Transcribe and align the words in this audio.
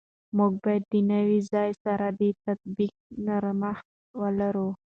موږ 0.37 0.53
باید 0.63 0.83
د 0.93 0.95
نوي 1.13 1.39
ځای 1.53 1.69
سره 1.83 2.05
د 2.19 2.21
تطابق 2.43 2.93
نرمښت 3.25 3.87
ولرو. 4.21 4.69